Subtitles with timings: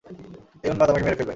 [0.63, 1.29] এই উন্মাদ আমাকে মেরে ফেলবে!